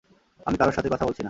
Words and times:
আমি 0.45 0.57
কারও 0.57 0.71
সাথে 0.71 0.89
কথা 0.89 1.05
বলছি 1.05 1.15
না। 1.15 1.19